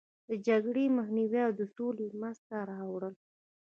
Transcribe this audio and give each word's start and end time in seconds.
د 0.29 0.31
جګړې 0.47 0.85
مخنیوی 0.97 1.41
او 1.47 1.51
د 1.59 1.61
سولې 1.75 2.05
منځته 2.21 2.57
راوړل. 2.71 3.15